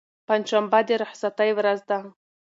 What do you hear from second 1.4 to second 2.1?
ورځ ده.